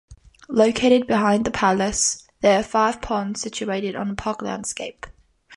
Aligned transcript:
Located 0.49 1.05
behind 1.05 1.45
the 1.45 1.51
palace, 1.51 2.27
there 2.39 2.59
are 2.59 2.63
five 2.63 3.03
ponds 3.03 3.39
situated 3.39 3.95
on 3.95 4.09
a 4.09 4.15
park 4.15 4.41
landscape. 4.41 5.05